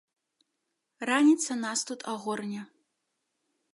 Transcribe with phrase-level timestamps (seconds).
[1.09, 2.61] Раніца нас тут агорне.